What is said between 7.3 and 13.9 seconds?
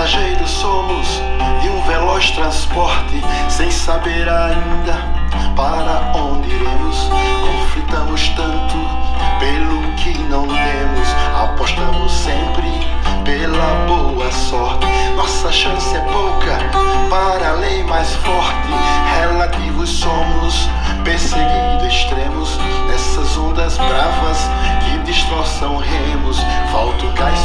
Conflitamos tanto pelo que não temos, apostamos sempre pela